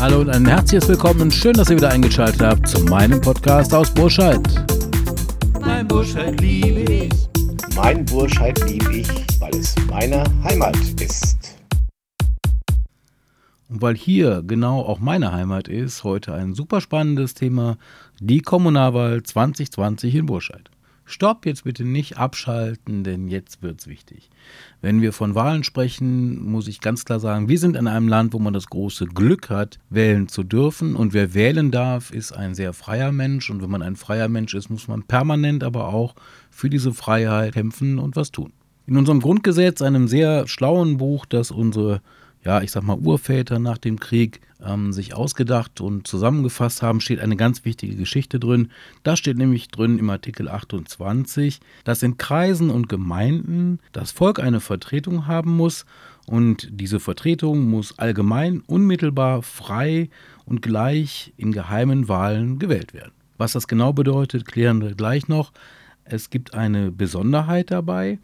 [0.00, 1.30] Hallo und ein herzliches Willkommen.
[1.30, 4.40] Schön, dass ihr wieder eingeschaltet habt zu meinem Podcast aus Burscheid.
[5.60, 7.10] Mein Burscheid liebe ich.
[7.74, 9.08] Mein Burscheid liebe ich,
[9.40, 11.39] weil es meine Heimat ist.
[13.80, 17.78] Weil hier genau auch meine Heimat ist, heute ein super spannendes Thema,
[18.20, 20.70] die Kommunalwahl 2020 in Burscheid.
[21.06, 24.28] Stopp, jetzt bitte nicht abschalten, denn jetzt wird's wichtig.
[24.82, 28.34] Wenn wir von Wahlen sprechen, muss ich ganz klar sagen, wir sind in einem Land,
[28.34, 30.94] wo man das große Glück hat, wählen zu dürfen.
[30.94, 33.48] Und wer wählen darf, ist ein sehr freier Mensch.
[33.48, 36.14] Und wenn man ein freier Mensch ist, muss man permanent aber auch
[36.50, 38.52] für diese Freiheit kämpfen und was tun.
[38.86, 42.02] In unserem Grundgesetz, einem sehr schlauen Buch, das unsere
[42.44, 47.20] ja, ich sag mal, Urväter nach dem Krieg ähm, sich ausgedacht und zusammengefasst haben, steht
[47.20, 48.70] eine ganz wichtige Geschichte drin.
[49.02, 54.60] Da steht nämlich drin im Artikel 28, dass in Kreisen und Gemeinden das Volk eine
[54.60, 55.84] Vertretung haben muss
[56.26, 60.08] und diese Vertretung muss allgemein, unmittelbar, frei
[60.44, 63.12] und gleich in geheimen Wahlen gewählt werden.
[63.36, 65.52] Was das genau bedeutet, klären wir gleich noch.
[66.04, 68.18] Es gibt eine Besonderheit dabei,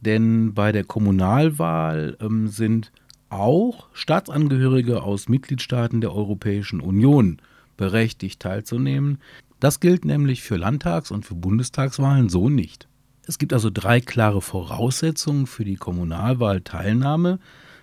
[0.00, 2.92] denn bei der Kommunalwahl ähm, sind
[3.30, 7.40] auch Staatsangehörige aus Mitgliedstaaten der Europäischen Union
[7.76, 9.18] berechtigt teilzunehmen.
[9.58, 12.88] Das gilt nämlich für Landtags- und für Bundestagswahlen so nicht.
[13.26, 17.38] Es gibt also drei klare Voraussetzungen für die Kommunalwahlteilnahme.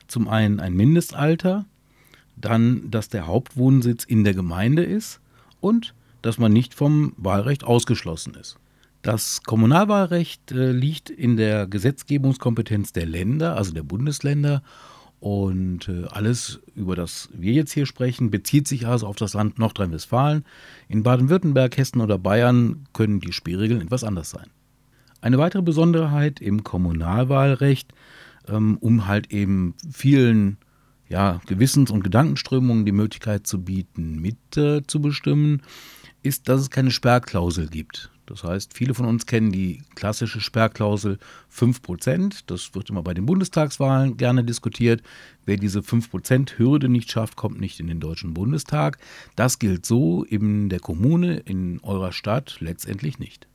[0.07, 1.65] Zum einen ein Mindestalter,
[2.35, 5.19] dann, dass der Hauptwohnsitz in der Gemeinde ist
[5.59, 8.57] und dass man nicht vom Wahlrecht ausgeschlossen ist.
[9.01, 14.61] Das Kommunalwahlrecht äh, liegt in der Gesetzgebungskompetenz der Länder, also der Bundesländer,
[15.19, 19.57] und äh, alles, über das wir jetzt hier sprechen, bezieht sich also auf das Land
[19.57, 20.45] Nordrhein-Westfalen.
[20.87, 24.47] In Baden-Württemberg, Hessen oder Bayern können die Spielregeln etwas anders sein.
[25.19, 27.91] Eine weitere Besonderheit im Kommunalwahlrecht,
[28.47, 30.57] ähm, um halt eben vielen
[31.09, 37.67] ja, Gewissens- und Gedankenströmungen die Möglichkeit zu bieten, mitzubestimmen, äh, ist, dass es keine Sperrklausel
[37.67, 38.11] gibt.
[38.27, 41.17] Das heißt, viele von uns kennen die klassische Sperrklausel
[41.51, 42.41] 5%.
[42.45, 45.01] Das wird immer bei den Bundestagswahlen gerne diskutiert.
[45.45, 48.99] Wer diese 5%-Hürde nicht schafft, kommt nicht in den Deutschen Bundestag.
[49.37, 53.47] Das gilt so in der Kommune, in eurer Stadt letztendlich nicht.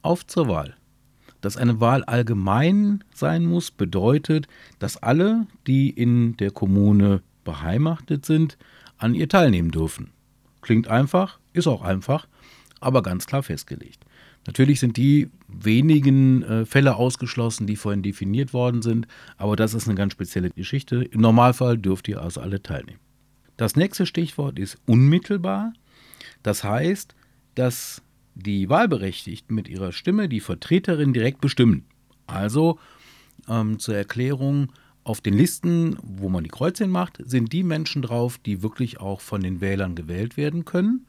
[0.00, 0.76] Auf zur Wahl.
[1.42, 4.48] Dass eine Wahl allgemein sein muss, bedeutet,
[4.78, 8.56] dass alle, die in der Kommune beheimatet sind,
[8.96, 10.10] an ihr teilnehmen dürfen.
[10.62, 12.26] Klingt einfach, ist auch einfach,
[12.80, 14.04] aber ganz klar festgelegt.
[14.46, 19.88] Natürlich sind die wenigen äh, Fälle ausgeschlossen, die vorhin definiert worden sind, aber das ist
[19.88, 21.02] eine ganz spezielle Geschichte.
[21.02, 23.00] Im Normalfall dürft ihr also alle teilnehmen.
[23.56, 25.72] Das nächste Stichwort ist unmittelbar.
[26.42, 27.14] Das heißt,
[27.54, 28.02] dass
[28.34, 31.86] die Wahlberechtigten mit ihrer Stimme die Vertreterin direkt bestimmen.
[32.26, 32.78] Also
[33.48, 34.72] ähm, zur Erklärung,
[35.04, 39.20] auf den Listen, wo man die Kreuzchen macht, sind die Menschen drauf, die wirklich auch
[39.20, 41.06] von den Wählern gewählt werden können.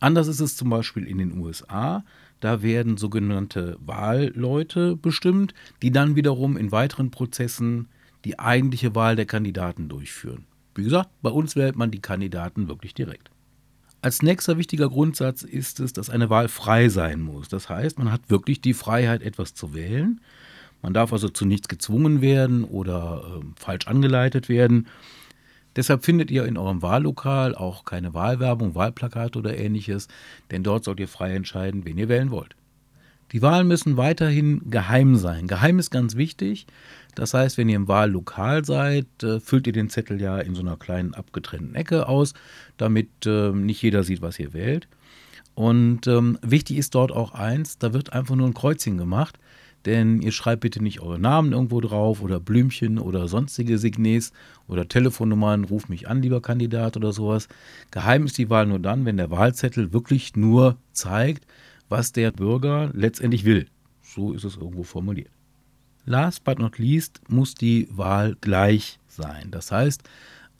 [0.00, 2.04] Anders ist es zum Beispiel in den USA.
[2.40, 7.88] Da werden sogenannte Wahlleute bestimmt, die dann wiederum in weiteren Prozessen
[8.24, 10.44] die eigentliche Wahl der Kandidaten durchführen.
[10.74, 13.30] Wie gesagt, bei uns wählt man die Kandidaten wirklich direkt.
[14.00, 17.48] Als nächster wichtiger Grundsatz ist es, dass eine Wahl frei sein muss.
[17.48, 20.20] Das heißt, man hat wirklich die Freiheit, etwas zu wählen.
[20.82, 24.86] Man darf also zu nichts gezwungen werden oder äh, falsch angeleitet werden.
[25.78, 30.08] Deshalb findet ihr in eurem Wahllokal auch keine Wahlwerbung, Wahlplakate oder ähnliches,
[30.50, 32.56] denn dort sollt ihr frei entscheiden, wen ihr wählen wollt.
[33.30, 35.46] Die Wahlen müssen weiterhin geheim sein.
[35.46, 36.66] Geheim ist ganz wichtig.
[37.14, 40.62] Das heißt, wenn ihr im Wahllokal seid, äh, füllt ihr den Zettel ja in so
[40.62, 42.34] einer kleinen abgetrennten Ecke aus,
[42.76, 44.88] damit äh, nicht jeder sieht, was ihr wählt.
[45.54, 49.38] Und ähm, wichtig ist dort auch eins, da wird einfach nur ein Kreuzchen gemacht.
[49.88, 54.34] Denn ihr schreibt bitte nicht eure Namen irgendwo drauf oder Blümchen oder sonstige Signes
[54.66, 57.48] oder Telefonnummern, ruf mich an, lieber Kandidat oder sowas.
[57.90, 61.46] Geheim ist die Wahl nur dann, wenn der Wahlzettel wirklich nur zeigt,
[61.88, 63.66] was der Bürger letztendlich will.
[64.02, 65.30] So ist es irgendwo formuliert.
[66.04, 69.50] Last but not least muss die Wahl gleich sein.
[69.50, 70.02] Das heißt,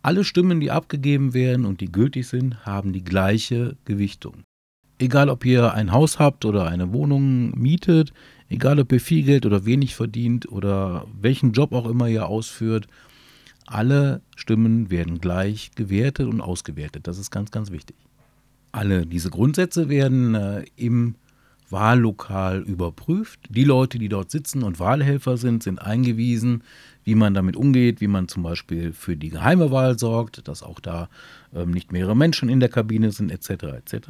[0.00, 4.44] alle Stimmen, die abgegeben werden und die gültig sind, haben die gleiche Gewichtung.
[4.98, 8.12] Egal, ob ihr ein Haus habt oder eine Wohnung mietet,
[8.48, 12.86] egal, ob ihr viel Geld oder wenig verdient oder welchen Job auch immer ihr ausführt,
[13.66, 17.06] alle Stimmen werden gleich gewertet und ausgewertet.
[17.06, 17.96] Das ist ganz, ganz wichtig.
[18.72, 21.16] Alle diese Grundsätze werden äh, im
[21.70, 23.40] Wahllokal überprüft.
[23.50, 26.62] Die Leute, die dort sitzen und Wahlhelfer sind, sind eingewiesen,
[27.04, 30.80] wie man damit umgeht, wie man zum Beispiel für die geheime Wahl sorgt, dass auch
[30.80, 31.08] da
[31.54, 33.50] ähm, nicht mehrere Menschen in der Kabine sind, etc.
[33.64, 34.08] etc.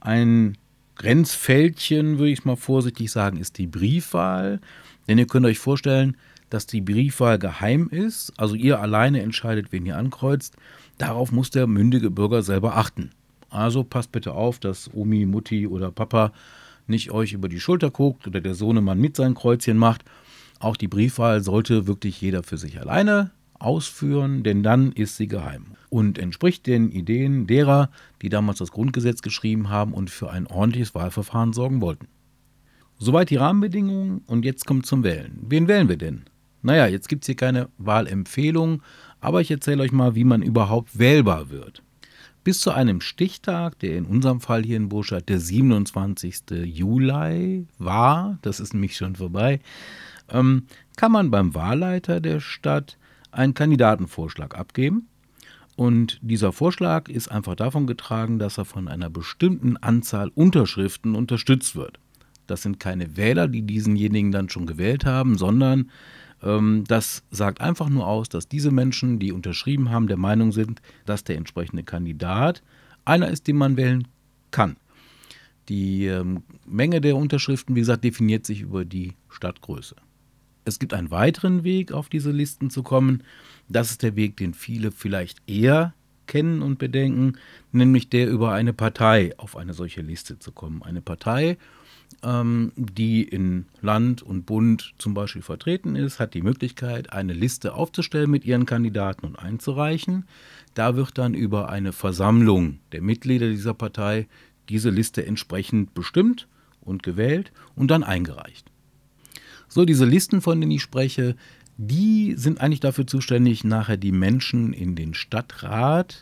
[0.00, 0.56] Ein
[0.96, 4.60] Grenzfältchen, würde ich mal vorsichtig sagen, ist die Briefwahl.
[5.08, 6.16] Denn ihr könnt euch vorstellen,
[6.50, 10.56] dass die Briefwahl geheim ist, also ihr alleine entscheidet, wen ihr ankreuzt.
[10.98, 13.10] Darauf muss der mündige Bürger selber achten.
[13.50, 16.32] Also passt bitte auf, dass Omi, Mutti oder Papa
[16.86, 20.04] nicht euch über die Schulter guckt oder der Sohnemann mit sein Kreuzchen macht.
[20.60, 23.30] Auch die Briefwahl sollte wirklich jeder für sich alleine
[23.64, 27.90] ausführen, denn dann ist sie geheim und entspricht den Ideen derer,
[28.22, 32.08] die damals das Grundgesetz geschrieben haben und für ein ordentliches Wahlverfahren sorgen wollten.
[32.98, 35.38] Soweit die Rahmenbedingungen und jetzt kommt zum Wählen.
[35.42, 36.24] Wen wählen wir denn?
[36.62, 38.82] Naja, jetzt gibt es hier keine Wahlempfehlung,
[39.20, 41.82] aber ich erzähle euch mal, wie man überhaupt wählbar wird.
[42.42, 46.42] Bis zu einem Stichtag, der in unserem Fall hier in Burscheid der 27.
[46.64, 49.60] Juli war, das ist nämlich schon vorbei,
[50.28, 50.64] ähm,
[50.96, 52.98] kann man beim Wahlleiter der Stadt
[53.34, 55.08] einen Kandidatenvorschlag abgeben.
[55.76, 61.74] Und dieser Vorschlag ist einfach davon getragen, dass er von einer bestimmten Anzahl Unterschriften unterstützt
[61.74, 61.98] wird.
[62.46, 65.90] Das sind keine Wähler, die diesenjenigen dann schon gewählt haben, sondern
[66.42, 70.80] ähm, das sagt einfach nur aus, dass diese Menschen, die unterschrieben haben, der Meinung sind,
[71.06, 72.62] dass der entsprechende Kandidat
[73.04, 74.06] einer ist, den man wählen
[74.50, 74.76] kann.
[75.68, 79.96] Die ähm, Menge der Unterschriften, wie gesagt, definiert sich über die Stadtgröße.
[80.64, 83.22] Es gibt einen weiteren Weg, auf diese Listen zu kommen.
[83.68, 85.94] Das ist der Weg, den viele vielleicht eher
[86.26, 87.34] kennen und bedenken,
[87.72, 90.82] nämlich der über eine Partei auf eine solche Liste zu kommen.
[90.82, 91.58] Eine Partei,
[92.22, 97.74] ähm, die in Land und Bund zum Beispiel vertreten ist, hat die Möglichkeit, eine Liste
[97.74, 100.24] aufzustellen mit ihren Kandidaten und einzureichen.
[100.74, 104.26] Da wird dann über eine Versammlung der Mitglieder dieser Partei
[104.68, 106.48] diese Liste entsprechend bestimmt
[106.80, 108.70] und gewählt und dann eingereicht.
[109.68, 111.36] So, diese Listen, von denen ich spreche,
[111.76, 116.20] die sind eigentlich dafür zuständig, nachher die Menschen in den Stadtrat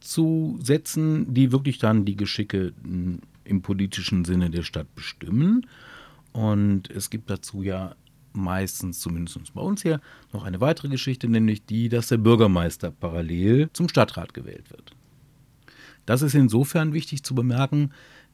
[0.00, 5.66] zu setzen, die wirklich dann die Geschicke hm, im politischen Sinne der Stadt bestimmen.
[6.32, 7.94] Und es gibt dazu ja
[8.32, 10.00] meistens, zumindest bei uns hier,
[10.32, 14.94] noch eine weitere Geschichte, nämlich die, dass der Bürgermeister parallel zum Stadtrat gewählt wird.
[16.06, 17.92] Das ist insofern wichtig zu bemerken,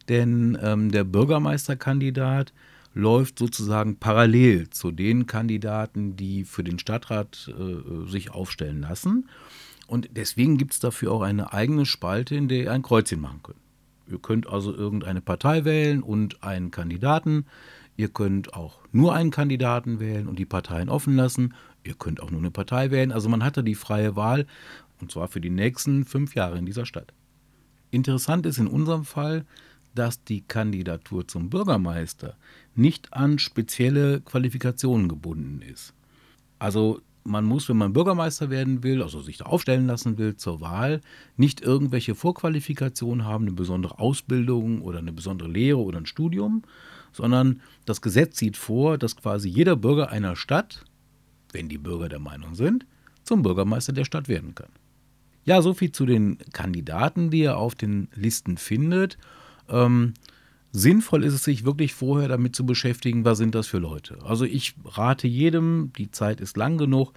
[0.08, 2.52] denn ähm, der Bürgermeisterkandidat
[2.94, 9.28] läuft sozusagen parallel zu den Kandidaten, die für den Stadtrat äh, sich aufstellen lassen.
[9.86, 13.40] Und deswegen gibt es dafür auch eine eigene Spalte, in der ihr ein Kreuzchen machen
[13.42, 13.58] könnt.
[14.10, 17.46] Ihr könnt also irgendeine Partei wählen und einen Kandidaten.
[17.96, 21.54] Ihr könnt auch nur einen Kandidaten wählen und die Parteien offen lassen.
[21.84, 23.12] Ihr könnt auch nur eine Partei wählen.
[23.12, 24.46] Also man hatte die freie Wahl
[25.00, 27.12] und zwar für die nächsten fünf Jahre in dieser Stadt.
[27.90, 29.46] Interessant ist in unserem Fall,
[29.98, 32.36] dass die Kandidatur zum Bürgermeister
[32.74, 35.92] nicht an spezielle Qualifikationen gebunden ist.
[36.58, 40.60] Also man muss, wenn man Bürgermeister werden will, also sich da aufstellen lassen will zur
[40.60, 41.00] Wahl,
[41.36, 46.62] nicht irgendwelche Vorqualifikationen haben, eine besondere Ausbildung oder eine besondere Lehre oder ein Studium,
[47.12, 50.84] sondern das Gesetz sieht vor, dass quasi jeder Bürger einer Stadt,
[51.52, 52.86] wenn die Bürger der Meinung sind,
[53.24, 54.70] zum Bürgermeister der Stadt werden kann.
[55.44, 59.18] Ja, soviel zu den Kandidaten, die er auf den Listen findet.
[59.68, 60.14] Ähm,
[60.72, 64.18] sinnvoll ist es sich wirklich vorher damit zu beschäftigen, was sind das für Leute.
[64.24, 67.12] Also ich rate jedem, die Zeit ist lang genug,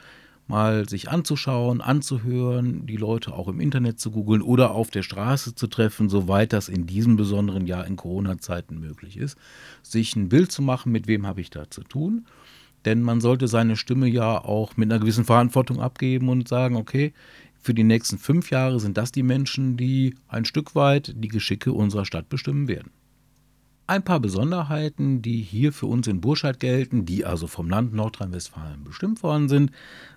[0.47, 5.55] mal sich anzuschauen, anzuhören, die Leute auch im Internet zu googeln oder auf der Straße
[5.55, 9.37] zu treffen, soweit das in diesem besonderen Jahr in Corona-Zeiten möglich ist,
[9.81, 12.25] sich ein Bild zu machen, mit wem habe ich da zu tun.
[12.85, 17.13] Denn man sollte seine Stimme ja auch mit einer gewissen Verantwortung abgeben und sagen, okay,
[17.61, 21.73] für die nächsten fünf Jahre sind das die Menschen, die ein Stück weit die Geschicke
[21.73, 22.91] unserer Stadt bestimmen werden.
[23.87, 28.83] Ein paar Besonderheiten, die hier für uns in Burscheid gelten, die also vom Land Nordrhein-Westfalen
[28.83, 29.71] bestimmt worden sind,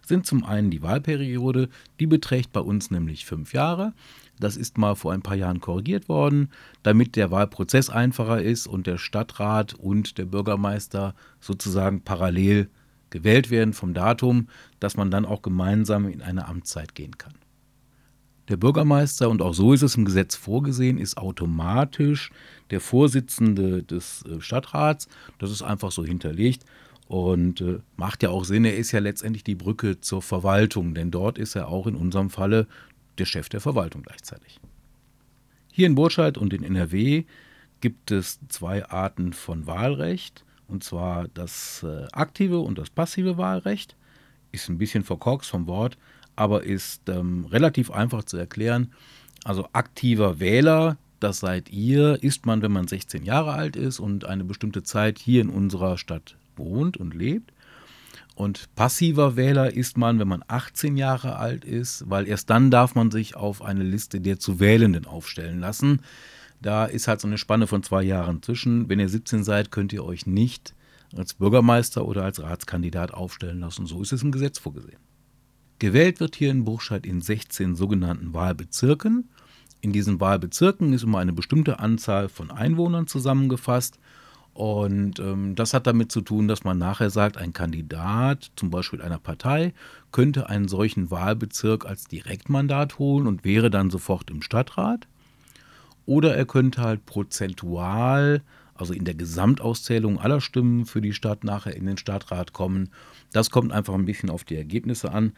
[0.06, 3.92] sind zum einen die Wahlperiode, die beträgt bei uns nämlich fünf Jahre.
[4.38, 6.50] Das ist mal vor ein paar Jahren korrigiert worden,
[6.82, 12.70] damit der Wahlprozess einfacher ist und der Stadtrat und der Bürgermeister sozusagen parallel
[13.14, 14.48] gewählt werden vom Datum,
[14.80, 17.34] dass man dann auch gemeinsam in eine Amtszeit gehen kann.
[18.48, 22.30] Der Bürgermeister, und auch so ist es im Gesetz vorgesehen, ist automatisch
[22.70, 25.06] der Vorsitzende des äh, Stadtrats.
[25.38, 26.64] Das ist einfach so hinterlegt
[27.06, 28.64] und äh, macht ja auch Sinn.
[28.64, 32.30] Er ist ja letztendlich die Brücke zur Verwaltung, denn dort ist er auch in unserem
[32.30, 32.66] Falle
[33.18, 34.58] der Chef der Verwaltung gleichzeitig.
[35.72, 37.24] Hier in Burscheid und in NRW
[37.80, 40.44] gibt es zwei Arten von Wahlrecht,
[40.74, 43.94] und zwar das äh, aktive und das passive Wahlrecht.
[44.50, 45.96] Ist ein bisschen verkorkst vom Wort,
[46.34, 48.92] aber ist ähm, relativ einfach zu erklären.
[49.44, 54.24] Also aktiver Wähler, das seid ihr, ist man, wenn man 16 Jahre alt ist und
[54.24, 57.52] eine bestimmte Zeit hier in unserer Stadt wohnt und lebt.
[58.34, 62.96] Und passiver Wähler ist man, wenn man 18 Jahre alt ist, weil erst dann darf
[62.96, 66.00] man sich auf eine Liste der zu Wählenden aufstellen lassen.
[66.60, 68.88] Da ist halt so eine Spanne von zwei Jahren zwischen.
[68.88, 70.74] Wenn ihr 17 seid, könnt ihr euch nicht
[71.16, 73.86] als Bürgermeister oder als Ratskandidat aufstellen lassen.
[73.86, 74.98] So ist es im Gesetz vorgesehen.
[75.78, 79.28] Gewählt wird hier in Burscheid in 16 sogenannten Wahlbezirken.
[79.80, 83.98] In diesen Wahlbezirken ist immer eine bestimmte Anzahl von Einwohnern zusammengefasst.
[84.54, 89.02] Und ähm, das hat damit zu tun, dass man nachher sagt, ein Kandidat, zum Beispiel
[89.02, 89.74] einer Partei,
[90.12, 95.08] könnte einen solchen Wahlbezirk als Direktmandat holen und wäre dann sofort im Stadtrat.
[96.06, 98.42] Oder er könnte halt prozentual,
[98.74, 102.90] also in der Gesamtauszählung aller Stimmen für die Stadt nachher in den Stadtrat kommen.
[103.32, 105.32] Das kommt einfach ein bisschen auf die Ergebnisse an.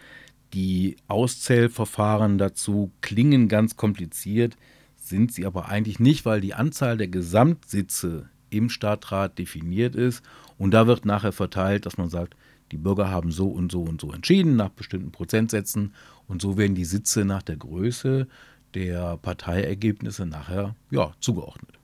[0.55, 4.57] Die Auszählverfahren dazu klingen ganz kompliziert,
[4.97, 10.23] sind sie aber eigentlich nicht, weil die Anzahl der Gesamtsitze im Stadtrat definiert ist
[10.57, 12.37] und da wird nachher verteilt, dass man sagt,
[12.73, 15.95] die Bürger haben so und so und so entschieden nach bestimmten Prozentsätzen
[16.27, 18.27] und so werden die Sitze nach der Größe
[18.75, 21.79] der Parteiergebnisse nachher ja, zugeordnet.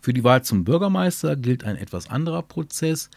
[0.00, 3.08] Für die Wahl zum Bürgermeister gilt ein etwas anderer Prozess.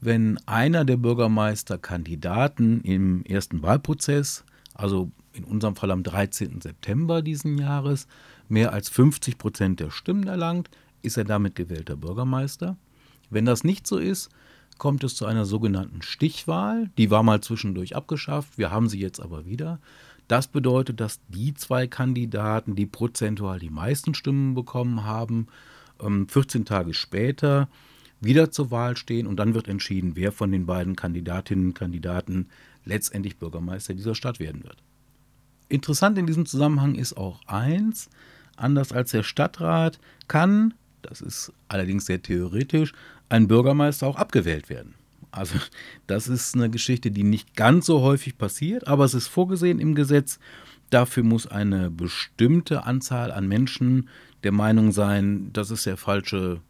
[0.00, 4.44] Wenn einer der Bürgermeisterkandidaten im ersten Wahlprozess,
[4.74, 6.60] also in unserem Fall am 13.
[6.60, 8.08] September diesen Jahres,
[8.48, 10.68] mehr als 50 Prozent der Stimmen erlangt,
[11.02, 12.76] ist er damit gewählter Bürgermeister.
[13.30, 14.28] Wenn das nicht so ist,
[14.78, 16.90] kommt es zu einer sogenannten Stichwahl.
[16.98, 19.78] Die war mal zwischendurch abgeschafft, wir haben sie jetzt aber wieder.
[20.32, 25.48] Das bedeutet, dass die zwei Kandidaten, die prozentual die meisten Stimmen bekommen haben,
[26.00, 27.68] 14 ähm, Tage später
[28.18, 32.48] wieder zur Wahl stehen und dann wird entschieden, wer von den beiden Kandidatinnen und Kandidaten
[32.86, 34.78] letztendlich Bürgermeister dieser Stadt werden wird.
[35.68, 38.08] Interessant in diesem Zusammenhang ist auch eins,
[38.56, 39.98] anders als der Stadtrat
[40.28, 40.72] kann,
[41.02, 42.94] das ist allerdings sehr theoretisch,
[43.28, 44.94] ein Bürgermeister auch abgewählt werden.
[45.32, 45.56] Also
[46.06, 49.94] das ist eine Geschichte, die nicht ganz so häufig passiert, aber es ist vorgesehen im
[49.94, 50.38] Gesetz.
[50.90, 54.10] Dafür muss eine bestimmte Anzahl an Menschen
[54.44, 56.60] der Meinung sein, das ist der falsche,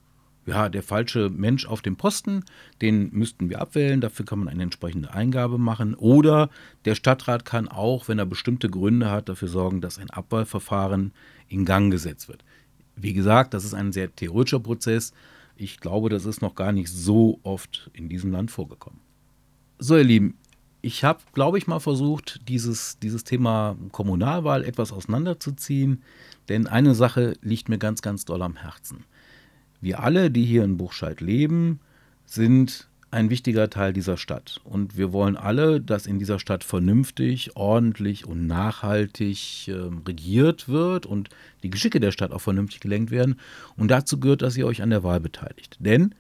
[0.47, 2.45] ja, der falsche Mensch auf dem Posten,
[2.81, 5.95] den müssten wir abwählen, dafür kann man eine entsprechende Eingabe machen.
[5.95, 6.49] Oder
[6.85, 11.13] der Stadtrat kann auch, wenn er bestimmte Gründe hat, dafür sorgen, dass ein Abwahlverfahren
[11.49, 12.45] in Gang gesetzt wird.
[12.95, 15.13] Wie gesagt, das ist ein sehr theoretischer Prozess.
[15.63, 18.99] Ich glaube, das ist noch gar nicht so oft in diesem Land vorgekommen.
[19.79, 20.37] So, ihr Lieben,
[20.81, 26.03] ich habe, glaube ich, mal versucht, dieses, dieses Thema Kommunalwahl etwas auseinanderzuziehen,
[26.49, 29.05] denn eine Sache liegt mir ganz, ganz doll am Herzen.
[29.81, 31.79] Wir alle, die hier in Buchscheid leben,
[32.27, 34.61] sind ein wichtiger Teil dieser Stadt.
[34.65, 39.73] Und wir wollen alle, dass in dieser Stadt vernünftig, ordentlich und nachhaltig äh,
[40.07, 41.29] regiert wird und
[41.63, 43.37] die Geschicke der Stadt auch vernünftig gelenkt werden.
[43.77, 45.77] Und dazu gehört, dass ihr euch an der Wahl beteiligt.
[45.79, 46.15] Denn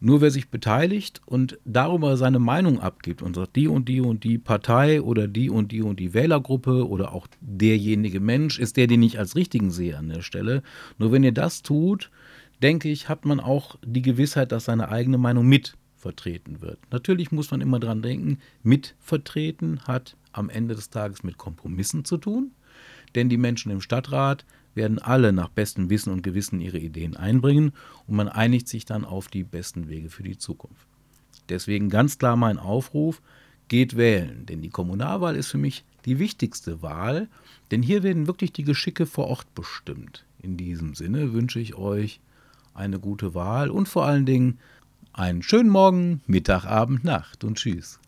[0.00, 4.22] nur wer sich beteiligt und darüber seine Meinung abgibt und sagt, die und die und
[4.22, 8.86] die Partei oder die und die und die Wählergruppe oder auch derjenige Mensch ist der,
[8.86, 10.62] den ich als richtigen sehe an der Stelle.
[10.98, 12.10] Nur wenn ihr das tut,
[12.62, 16.78] denke ich, hat man auch die Gewissheit, dass seine eigene Meinung mit vertreten wird.
[16.90, 22.18] Natürlich muss man immer dran denken, mitvertreten hat am Ende des Tages mit Kompromissen zu
[22.18, 22.50] tun,
[23.14, 24.44] denn die Menschen im Stadtrat
[24.74, 27.72] werden alle nach bestem Wissen und Gewissen ihre Ideen einbringen
[28.06, 30.86] und man einigt sich dann auf die besten Wege für die Zukunft.
[31.48, 33.22] Deswegen ganz klar mein Aufruf,
[33.68, 37.28] geht wählen, denn die Kommunalwahl ist für mich die wichtigste Wahl,
[37.70, 40.26] denn hier werden wirklich die Geschicke vor Ort bestimmt.
[40.42, 42.20] In diesem Sinne wünsche ich euch
[42.74, 44.58] eine gute Wahl und vor allen Dingen
[45.14, 48.00] einen schönen Morgen, Mittag, Abend, Nacht und Tschüss.